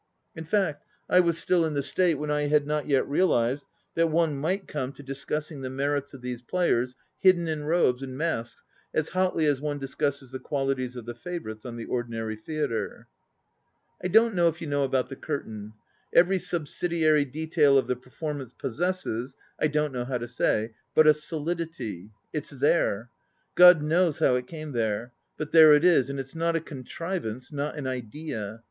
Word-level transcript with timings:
In 0.35 0.45
fact 0.45 0.87
I 1.07 1.19
was 1.19 1.37
still 1.37 1.63
in 1.63 1.75
the 1.75 1.83
state 1.83 2.15
when 2.15 2.31
I 2.31 2.47
had 2.47 2.65
not 2.65 2.87
yet 2.87 3.07
realized 3.07 3.65
that 3.93 4.09
one 4.09 4.35
might 4.35 4.67
come 4.67 4.91
to 4.93 5.03
discussing 5.03 5.61
the 5.61 5.69
merits 5.69 6.11
of 6.15 6.23
these 6.23 6.41
players 6.41 6.95
hidden 7.19 7.47
in 7.47 7.65
robes 7.65 8.01
and 8.01 8.17
masks 8.17 8.63
as 8.95 9.09
hotly 9.09 9.45
as 9.45 9.61
one 9.61 9.77
discusses 9.77 10.31
the 10.31 10.39
qualities 10.39 10.95
of 10.95 11.05
the 11.05 11.13
favourites 11.13 11.65
on 11.65 11.75
the 11.75 11.85
ordinary 11.85 12.35
theatre. 12.35 13.05
"I 14.03 14.07
don't 14.07 14.33
know 14.33 14.47
if 14.47 14.59
you 14.59 14.65
know 14.65 14.85
about 14.85 15.09
the 15.09 15.15
curtain. 15.15 15.73
Every 16.11 16.39
subsidiary 16.39 17.25
detail 17.25 17.77
of 17.77 17.85
the 17.85 17.95
performance 17.95 18.55
possesses, 18.55 19.35
I 19.59 19.67
don't 19.67 19.93
know 19.93 20.05
how 20.05 20.17
to 20.17 20.27
say, 20.27 20.73
but 20.95 21.05
a 21.05 21.13
solidity. 21.13 22.09
It's 22.33 22.49
there. 22.49 23.11
God 23.53 23.83
knows 23.83 24.17
how 24.17 24.33
it 24.33 24.47
came 24.47 24.71
there; 24.71 25.13
but 25.37 25.51
there 25.51 25.73
it 25.75 25.85
is, 25.85 26.09
and 26.09 26.19
it's 26.19 26.33
not 26.33 26.55
a 26.55 26.59
contrivance, 26.59 27.51
not 27.51 27.75
an 27.77 27.85
'idea.' 27.85 28.59